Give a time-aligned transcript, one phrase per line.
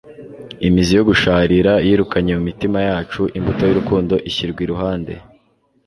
[0.67, 5.13] Imizi yo gusharira yirukanye mu mitima yacu imbuto y'urukundo, ishyirwa iruhande.